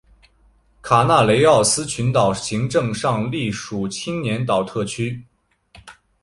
[0.81, 5.23] 卡纳雷奥斯群岛行政上隶属青年岛特区。